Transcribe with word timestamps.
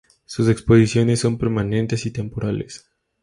Sus 0.25 0.49
exposiciones 0.49 1.19
son 1.19 1.37
permanentes 1.37 2.07
y 2.07 2.11
temporales. 2.11 2.89